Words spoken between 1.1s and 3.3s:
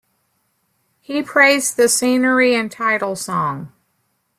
praised the scenery and title